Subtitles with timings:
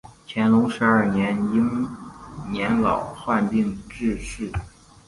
[0.27, 1.87] 乾隆十二年因
[2.49, 4.51] 年老患病致仕。